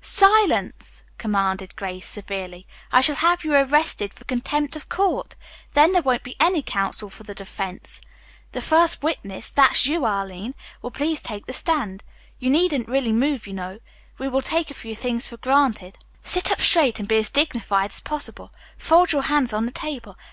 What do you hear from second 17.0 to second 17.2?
be